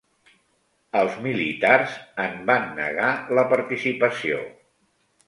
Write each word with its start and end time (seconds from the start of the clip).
Els 1.01 1.19
militars 1.25 1.93
en 2.23 2.33
van 2.47 2.65
negar 2.79 3.11
la 3.41 3.45
participació. 3.53 4.41